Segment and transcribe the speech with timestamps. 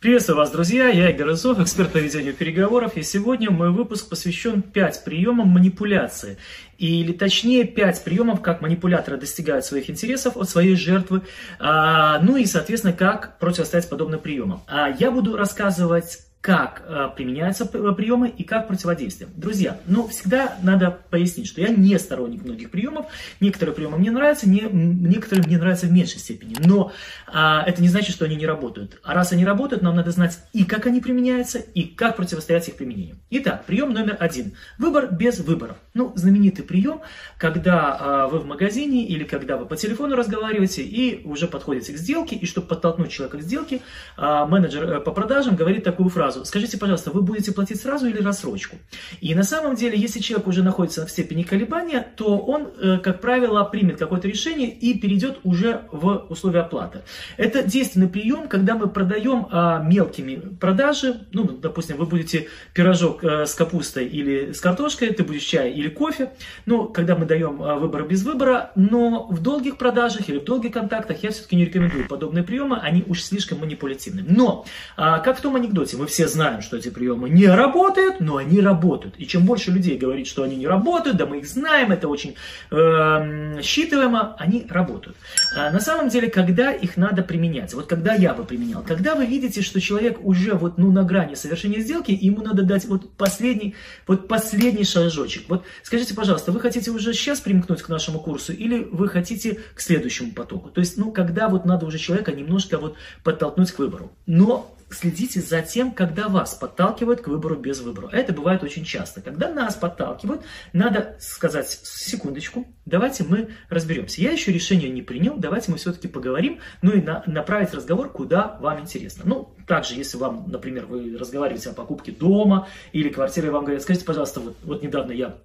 [0.00, 0.88] Приветствую вас, друзья!
[0.88, 6.38] Я Игорь Изов, эксперт по ведению переговоров, и сегодня мой выпуск посвящен 5 приемам манипуляции.
[6.78, 11.20] Или точнее 5 приемов, как манипуляторы достигают своих интересов от своей жертвы,
[11.58, 14.62] а, ну и, соответственно, как противостоять подобным приемам.
[14.66, 19.28] А я буду рассказывать как э, применяются приемы и как противодействие.
[19.36, 23.06] Друзья, ну всегда надо пояснить, что я не сторонник многих приемов.
[23.40, 26.56] Некоторые приемы мне нравятся, не, некоторые мне нравятся в меньшей степени.
[26.64, 26.92] Но
[27.26, 28.98] а, это не значит, что они не работают.
[29.02, 32.76] А раз они работают, нам надо знать и как они применяются, и как противостоять их
[32.76, 33.16] применению.
[33.28, 34.54] Итак, прием номер один.
[34.78, 35.76] Выбор без выборов.
[35.92, 37.02] Ну, знаменитый прием,
[37.36, 41.98] когда а, вы в магазине или когда вы по телефону разговариваете и уже подходите к
[41.98, 43.82] сделке, и чтобы подтолкнуть человека к сделке,
[44.16, 46.44] а, менеджер э, по продажам говорит такую фразу сразу.
[46.44, 48.76] Скажите, пожалуйста, вы будете платить сразу или рассрочку?
[49.20, 53.20] И на самом деле, если человек уже находится в степени колебания, то он, э, как
[53.20, 57.00] правило, примет какое-то решение и перейдет уже в условия оплаты.
[57.36, 61.20] Это действенный прием, когда мы продаем а, мелкими продажи.
[61.32, 65.88] Ну, допустим, вы будете пирожок а, с капустой или с картошкой, ты будешь чай или
[65.88, 66.30] кофе.
[66.66, 70.72] Ну, когда мы даем а, выбор без выбора, но в долгих продажах или в долгих
[70.72, 74.24] контактах я все-таки не рекомендую подобные приемы, они уж слишком манипулятивны.
[74.26, 74.64] Но,
[74.96, 78.36] а, как в том анекдоте, мы все все знаем, что эти приемы не работают, но
[78.36, 79.14] они работают.
[79.16, 82.34] И чем больше людей говорит, что они не работают, да мы их знаем, это очень
[82.70, 85.16] э, считываемо, они работают.
[85.56, 87.72] А на самом деле, когда их надо применять?
[87.72, 88.82] Вот когда я бы применял?
[88.82, 92.84] Когда вы видите, что человек уже вот ну на грани совершения сделки, ему надо дать
[92.84, 93.74] вот последний,
[94.06, 95.44] вот последний шажочек.
[95.48, 99.80] Вот скажите, пожалуйста, вы хотите уже сейчас примкнуть к нашему курсу или вы хотите к
[99.80, 100.68] следующему потоку?
[100.68, 104.12] То есть, ну, когда вот надо уже человека немножко вот подтолкнуть к выбору.
[104.26, 108.08] Но следите за тем, когда вас подталкивают к выбору без выбора.
[108.12, 109.20] Это бывает очень часто.
[109.20, 114.20] Когда нас подталкивают, надо сказать, секундочку, давайте мы разберемся.
[114.20, 118.58] Я еще решение не принял, давайте мы все-таки поговорим, ну и на, направить разговор, куда
[118.60, 119.22] вам интересно.
[119.26, 124.04] Ну, также, если вам, например, вы разговариваете о покупке дома или квартиры, вам говорят, скажите,
[124.04, 125.38] пожалуйста, вот, вот недавно я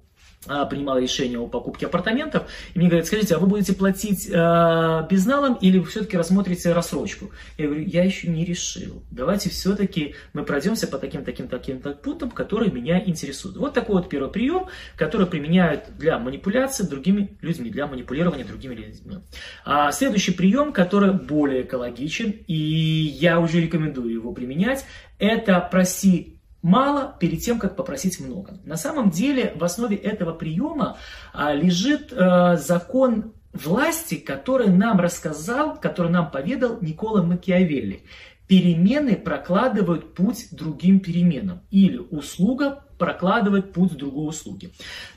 [0.46, 5.56] принимала решение о покупке апартаментов, и мне говорят, скажите, а вы будете платить э, безналом
[5.56, 7.32] или вы все-таки рассмотрите рассрочку?
[7.58, 9.04] Я говорю, я еще не решил.
[9.12, 13.58] Давайте все-таки мы пройдемся по таким, таким, таким пунктам, которые меня интересуют.
[13.58, 19.18] Вот такой вот первый прием, который применяют для манипуляции другими людьми, для манипулирования другими людьми.
[19.66, 24.86] А следующий прием, который более экологичен, и я уже рекомендую его применять,
[25.18, 26.35] это проси
[26.66, 28.58] мало перед тем, как попросить много.
[28.66, 30.98] На самом деле в основе этого приема
[31.32, 38.02] а, лежит а, закон власти, который нам рассказал, который нам поведал Никола Макиавелли.
[38.48, 41.62] Перемены прокладывают путь другим переменам.
[41.70, 44.72] Или услуга прокладывать путь другой услуги.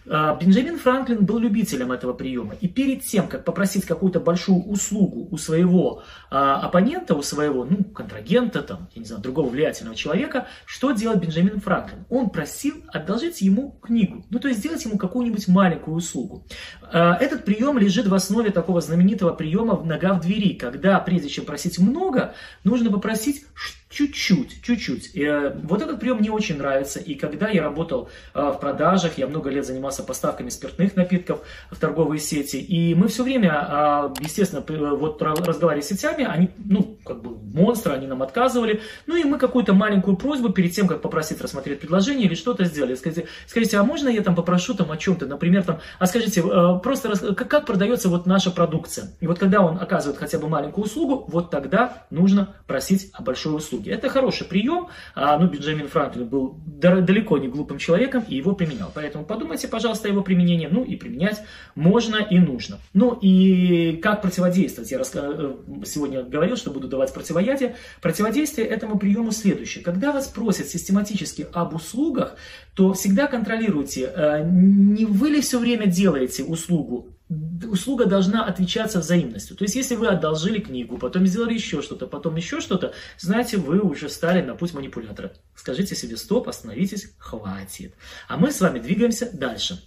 [0.06, 2.55] А, Бенджамин Франклин был любителем этого приема.
[2.61, 7.84] И перед тем, как попросить какую-то большую услугу у своего а, оппонента, у своего ну,
[7.84, 12.05] контрагента, там, я не знаю, другого влиятельного человека, что делал Бенджамин Франклин?
[12.09, 16.44] Он просил одолжить ему книгу, ну то есть сделать ему какую-нибудь маленькую услугу.
[16.93, 21.44] А, этот прием лежит в основе такого знаменитого приема «нога в двери», когда прежде чем
[21.44, 22.34] просить много,
[22.65, 23.44] нужно попросить
[23.91, 25.10] чуть-чуть, чуть-чуть.
[25.15, 27.00] И, э, вот этот прием мне очень нравится.
[27.00, 31.41] И когда я работал э, в продажах, я много лет занимался поставками спиртных напитков
[31.71, 34.62] в торговые сети, и мы все время, э, естественно,
[34.97, 38.82] вот разговаривали с сетями, они, ну, как бы монстры, они нам отказывали.
[39.06, 42.94] Ну и мы какую-то маленькую просьбу перед тем, как попросить рассмотреть предложение или что-то сделали.
[42.94, 46.43] Скажите, скажите, а можно я там попрошу там о чем-то, например, там, а скажите,
[46.82, 47.20] просто рас...
[47.20, 49.12] как, как продается вот наша продукция?
[49.20, 53.56] И вот когда он оказывает хотя бы маленькую услугу, вот тогда нужно просить о большой
[53.56, 53.91] услуге услуги.
[53.91, 58.91] Это хороший прием, а, ну, Бенджамин Франклин был далеко не глупым человеком и его применял.
[58.94, 61.43] Поэтому подумайте, пожалуйста, о его применении, ну, и применять
[61.75, 62.78] можно и нужно.
[62.94, 64.91] Ну, и как противодействовать?
[64.91, 67.77] Я э, сегодня говорил, что буду давать противоядие.
[68.00, 69.84] Противодействие этому приему следующее.
[69.84, 72.37] Когда вас просят систематически об услугах,
[72.75, 79.56] то всегда контролируйте, э, не вы ли все время делаете услугу услуга должна отвечаться взаимностью.
[79.56, 83.81] То есть, если вы одолжили книгу, потом сделали еще что-то, потом еще что-то, знаете, вы
[83.81, 85.32] уже стали на путь манипулятора.
[85.55, 87.94] Скажите себе стоп, остановитесь, хватит.
[88.29, 89.82] А мы с вами двигаемся дальше.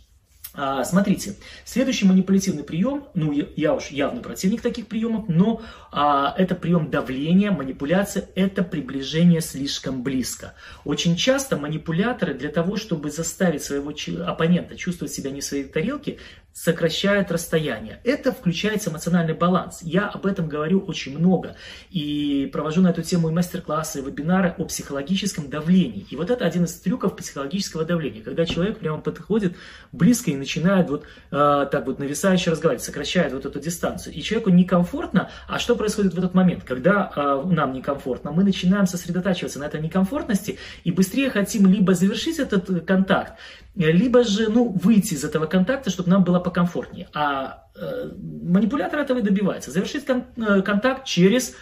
[0.54, 5.62] А, смотрите, следующий манипулятивный прием, ну я, я уж явный противник таких приемов, но
[5.94, 10.54] а, это прием давления, манипуляция, это приближение слишком близко.
[10.84, 13.94] Очень часто манипуляторы для того, чтобы заставить своего
[14.26, 16.18] оппонента чувствовать себя не в своей тарелке,
[16.54, 18.00] сокращает расстояние.
[18.04, 19.80] Это включается эмоциональный баланс.
[19.82, 21.56] Я об этом говорю очень много
[21.90, 26.06] и провожу на эту тему и мастер-классы, и вебинары о психологическом давлении.
[26.10, 29.56] И вот это один из трюков психологического давления, когда человек прямо подходит
[29.92, 34.14] близко и начинает вот э, так вот нависающе разговаривать, сокращает вот эту дистанцию.
[34.14, 36.64] И человеку некомфортно, а что происходит в этот момент?
[36.64, 42.40] Когда э, нам некомфортно, мы начинаем сосредотачиваться на этой некомфортности и быстрее хотим либо завершить
[42.40, 43.34] этот контакт,
[43.76, 47.08] либо же ну, выйти из этого контакта, чтобы нам было покомфортнее.
[47.14, 49.72] А э, манипулятор этого и добивается.
[49.72, 51.56] Завершить кон- э, контакт через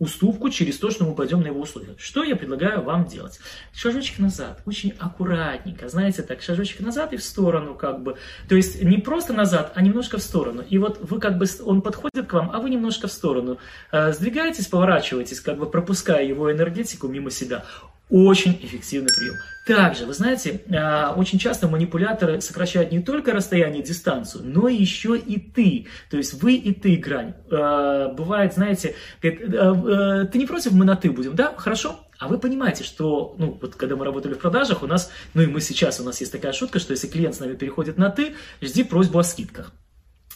[0.00, 1.94] уступку, через то, что мы пойдем на его условия.
[1.98, 3.38] Что я предлагаю вам делать?
[3.72, 8.16] Шажочек назад, очень аккуратненько, знаете, так, шажочек назад и в сторону, как бы.
[8.48, 10.64] То есть не просто назад, а немножко в сторону.
[10.68, 13.58] И вот вы как бы, он подходит к вам, а вы немножко в сторону.
[13.92, 17.66] Э, сдвигаетесь, поворачиваетесь, как бы пропуская его энергетику мимо себя.
[18.10, 19.36] Очень эффективный прием.
[19.66, 25.38] Также, вы знаете, а, очень часто манипуляторы сокращают не только расстояние, дистанцию, но еще и
[25.38, 25.86] ты.
[26.10, 27.34] То есть вы и ты грань.
[27.52, 31.54] А, бывает, знаете, «А, ты не против, мы на ты будем, да?
[31.56, 32.00] Хорошо?
[32.18, 35.46] А вы понимаете, что, ну, вот когда мы работали в продажах, у нас, ну и
[35.46, 38.34] мы сейчас, у нас есть такая шутка, что если клиент с нами переходит на ты,
[38.60, 39.72] жди просьбу о скидках.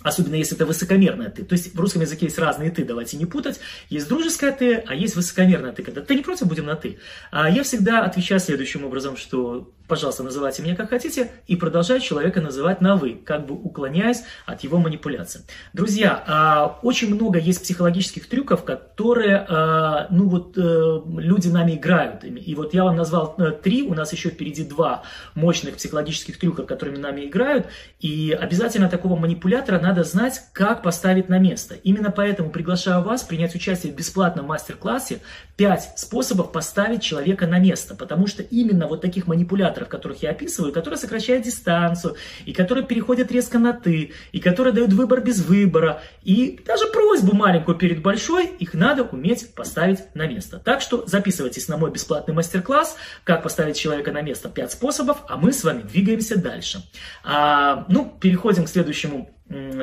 [0.05, 1.45] Особенно если это высокомерное ты.
[1.45, 3.59] То есть в русском языке есть разные ты, давайте не путать.
[3.89, 5.83] Есть дружеское ты, а есть высокомерное ты.
[5.83, 6.99] Когда ты не против, будем на ты.
[7.31, 12.41] А я всегда отвечаю следующим образом, что пожалуйста, называйте меня как хотите, и продолжать человека
[12.41, 15.43] называть на вы, как бы уклоняясь от его манипуляций.
[15.73, 22.25] Друзья, а, очень много есть психологических трюков, которые, а, ну вот, э, люди нами играют.
[22.25, 25.03] И вот я вам назвал э, три, у нас еще впереди два
[25.35, 27.67] мощных психологических трюка, которыми нами играют,
[28.01, 31.77] и обязательно такого манипулятора надо знать, как поставить на место.
[31.77, 35.21] Именно поэтому приглашаю вас принять участие в бесплатном мастер-классе
[35.57, 40.73] «5 способов поставить человека на место», потому что именно вот таких манипуляторов которых я описываю,
[40.73, 46.03] которые сокращают дистанцию, и которые переходят резко на «ты», и которые дают выбор без выбора,
[46.23, 50.59] и даже просьбу маленькую перед большой, их надо уметь поставить на место.
[50.59, 54.49] Так что записывайтесь на мой бесплатный мастер-класс «Как поставить человека на место.
[54.49, 56.83] 5 способов», а мы с вами двигаемся дальше.
[57.23, 59.31] А, ну, переходим к следующему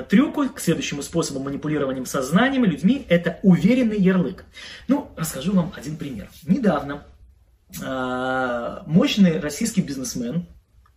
[0.10, 4.46] трюку, к следующему способу манипулирования сознанием людьми, это уверенный ярлык.
[4.88, 6.30] Ну, расскажу вам один пример.
[6.46, 7.06] Недавно
[7.84, 10.46] а, мощный российский бизнесмен,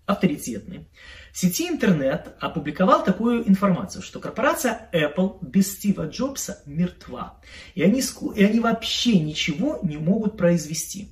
[0.07, 0.89] авторитетный,
[1.33, 7.41] в сети интернет опубликовал такую информацию, что корпорация Apple без Стива Джобса мертва.
[7.75, 8.03] И они,
[8.37, 11.11] и они вообще ничего не могут произвести.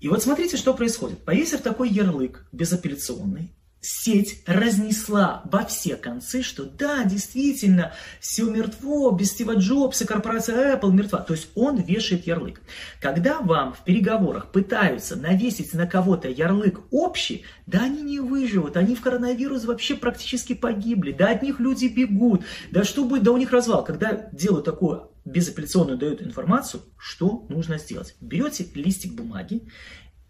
[0.00, 1.24] И вот смотрите, что происходит.
[1.24, 9.30] Повесив такой ярлык безапелляционный, сеть разнесла во все концы, что да, действительно, все мертво, без
[9.30, 11.20] Стива Джобса корпорация Apple мертва.
[11.20, 12.60] То есть он вешает ярлык.
[13.00, 18.94] Когда вам в переговорах пытаются навесить на кого-то ярлык общий, да они не выживут, они
[18.94, 23.36] в коронавирус вообще практически погибли, да от них люди бегут, да что будет, да у
[23.36, 23.84] них развал.
[23.84, 28.16] Когда делают такую безапелляционную дают информацию, что нужно сделать?
[28.20, 29.68] Берете листик бумаги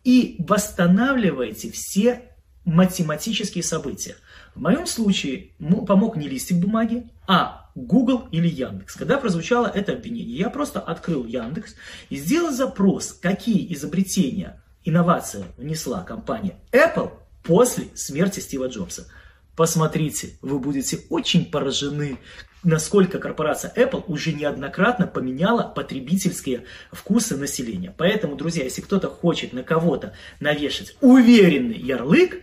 [0.04, 2.22] и восстанавливаете все
[2.68, 4.16] математические события.
[4.54, 5.52] В моем случае
[5.86, 8.94] помог не листик бумаги, а Google или Яндекс.
[8.94, 11.76] Когда прозвучало это обвинение, я просто открыл Яндекс
[12.10, 17.12] и сделал запрос, какие изобретения, инновации внесла компания Apple
[17.42, 19.06] после смерти Стива Джобса.
[19.56, 22.18] Посмотрите, вы будете очень поражены,
[22.62, 27.94] насколько корпорация Apple уже неоднократно поменяла потребительские вкусы населения.
[27.96, 32.42] Поэтому, друзья, если кто-то хочет на кого-то навешать уверенный ярлык,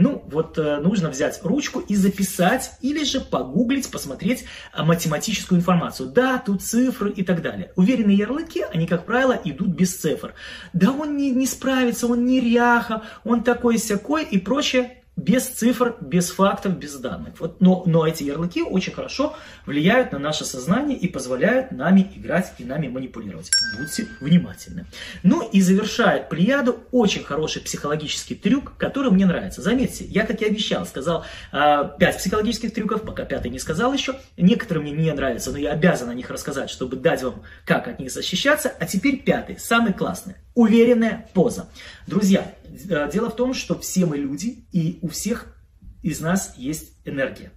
[0.00, 6.08] ну, вот э, нужно взять ручку и записать, или же погуглить, посмотреть э, математическую информацию.
[6.08, 7.72] Да, тут цифры и так далее.
[7.76, 10.34] Уверенные ярлыки, они, как правило, идут без цифр.
[10.72, 16.76] Да он не, не справится, он неряха, он такой-сякой и прочее без цифр, без фактов,
[16.78, 17.34] без данных.
[17.38, 19.36] Вот, но, но эти ярлыки очень хорошо
[19.66, 23.50] влияют на наше сознание и позволяют нами играть и нами манипулировать.
[23.78, 24.86] Будьте внимательны.
[25.22, 29.62] Ну и завершает плеяду очень хороший психологический трюк, который мне нравится.
[29.62, 34.16] Заметьте, я, как и обещал, сказал э, 5 психологических трюков, пока пятый не сказал еще.
[34.36, 37.98] Некоторые мне не нравятся, но я обязан о них рассказать, чтобы дать вам, как от
[37.98, 38.72] них защищаться.
[38.78, 40.34] А теперь пятый, самый классный.
[40.54, 41.68] Уверенная поза.
[42.06, 45.56] Друзья, дело в том, что все мы люди, и у всех
[46.02, 47.52] из нас есть энергия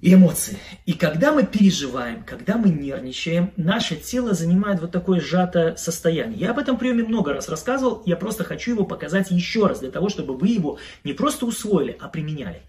[0.00, 0.58] и эмоции.
[0.84, 6.38] И когда мы переживаем, когда мы нервничаем, наше тело занимает вот такое сжатое состояние.
[6.38, 9.90] Я об этом приеме много раз рассказывал, я просто хочу его показать еще раз, для
[9.90, 12.62] того, чтобы вы его не просто усвоили, а применяли.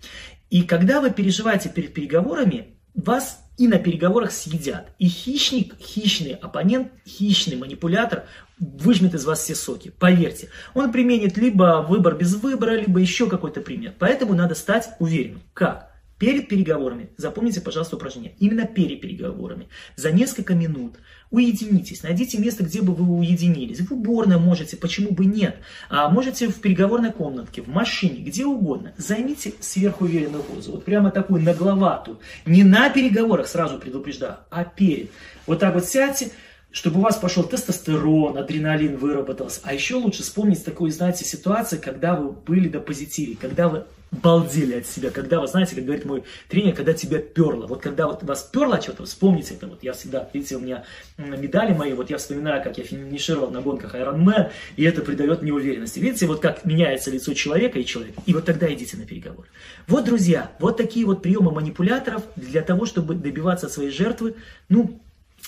[0.50, 4.90] И когда вы переживаете перед переговорами, вас и на переговорах съедят.
[5.00, 8.26] И хищник, хищный оппонент, хищный манипулятор
[8.60, 9.92] выжмет из вас все соки.
[10.00, 13.94] Поверьте, он применит либо выбор без выбора, либо еще какой-то пример.
[13.98, 15.42] Поэтому надо стать уверенным.
[15.54, 15.87] Как?
[16.20, 20.96] Перед переговорами, запомните, пожалуйста, упражнение, именно перед переговорами, за несколько минут
[21.30, 23.82] уединитесь, найдите место, где бы вы уединились.
[23.82, 25.58] В уборной можете, почему бы нет.
[25.90, 28.94] А можете в переговорной комнатке, в машине, где угодно.
[28.98, 32.20] Займите сверхуверенную позу, вот прямо такую нагловатую.
[32.48, 35.12] Не на переговорах, сразу предупреждаю, а перед.
[35.46, 36.32] Вот так вот сядьте,
[36.72, 39.60] чтобы у вас пошел тестостерон, адреналин выработался.
[39.64, 44.76] А еще лучше вспомнить такую, знаете, ситуацию, когда вы были до позитиве, когда вы балдели
[44.76, 47.68] от себя, когда вы знаете, как говорит мой тренер, когда тебя перло.
[47.68, 49.68] Вот когда вот вас перло что-то, вспомните это.
[49.68, 50.84] Вот я всегда, видите, у меня
[51.18, 55.54] медали мои, вот я вспоминаю, как я финишировал на гонках Ironman, и это придает мне
[55.54, 56.00] уверенности.
[56.00, 58.22] Видите, вот как меняется лицо человека и человека.
[58.26, 59.48] И вот тогда идите на переговоры.
[59.88, 64.36] Вот, друзья, вот такие вот приемы манипуляторов для того, чтобы добиваться своей жертвы,
[64.70, 65.02] ну,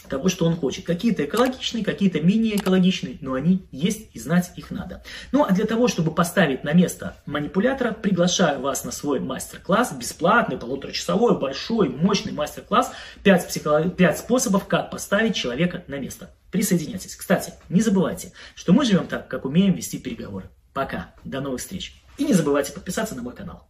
[0.10, 0.86] того, что он хочет.
[0.86, 5.04] Какие-то экологичные, какие-то менее экологичные, но они есть и знать их надо.
[5.32, 10.58] Ну а для того, чтобы поставить на место манипулятора, приглашаю вас на свой мастер-класс, бесплатный,
[10.58, 12.92] полуторачасовой, большой, мощный мастер-класс,
[13.24, 13.96] 5, психолог...
[13.96, 16.32] 5 способов, как поставить человека на место.
[16.52, 17.16] Присоединяйтесь.
[17.16, 20.50] Кстати, не забывайте, что мы живем так, как умеем вести переговоры.
[20.74, 22.02] Пока, до новых встреч.
[22.18, 23.69] И не забывайте подписаться на мой канал.